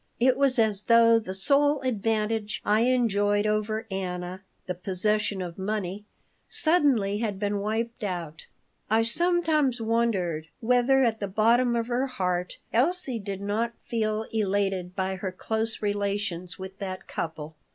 It 0.19 0.35
was 0.35 0.57
as 0.57 0.85
though 0.85 1.19
the 1.19 1.35
sole 1.35 1.79
advantage 1.81 2.59
I 2.65 2.79
enjoyed 2.85 3.45
over 3.45 3.85
Anna 3.91 4.41
the 4.65 4.73
possession 4.73 5.43
of 5.43 5.59
money 5.59 6.05
suddenly 6.49 7.19
had 7.19 7.37
been 7.37 7.59
wiped 7.59 8.03
out 8.03 8.47
I 8.89 9.03
sometimes 9.03 9.79
wondered 9.79 10.47
whether 10.59 11.03
at 11.03 11.19
the 11.19 11.27
bottom 11.27 11.75
of 11.75 11.85
her 11.85 12.07
heart 12.07 12.57
Elsie 12.73 13.19
did 13.19 13.41
not 13.41 13.73
feel 13.83 14.25
elated 14.33 14.95
by 14.95 15.17
her 15.17 15.31
close 15.31 15.83
relations 15.83 16.57
with 16.57 16.79
that 16.79 17.07
couple. 17.07 17.55